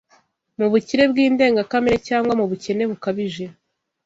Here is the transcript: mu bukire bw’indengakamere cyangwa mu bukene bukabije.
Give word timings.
mu 0.59 0.65
bukire 0.71 1.03
bw’indengakamere 1.11 1.97
cyangwa 2.07 2.33
mu 2.39 2.45
bukene 2.49 2.83
bukabije. 2.91 3.45